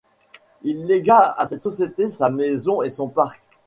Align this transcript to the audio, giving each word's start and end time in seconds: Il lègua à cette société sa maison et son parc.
Il 0.63 0.87
lègua 0.87 1.19
à 1.37 1.45
cette 1.45 1.61
société 1.61 2.09
sa 2.09 2.31
maison 2.31 2.81
et 2.81 2.89
son 2.89 3.07
parc. 3.07 3.39